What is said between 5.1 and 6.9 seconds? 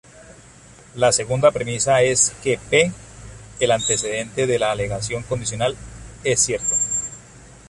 condicional, es cierto.